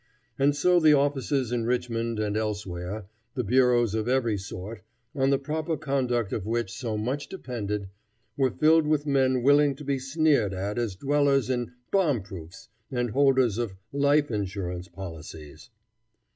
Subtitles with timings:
[0.39, 3.05] And so the offices in Richmond and elsewhere,
[3.35, 4.81] the bureaus of every sort,
[5.13, 7.87] on the proper conduct of which so much depended,
[8.35, 13.11] were filled with men willing to be sneered at as dwellers in "bomb proofs" and
[13.11, 15.69] holders of "life insurance policies."